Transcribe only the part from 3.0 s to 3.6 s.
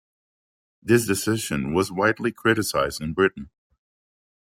in Britain.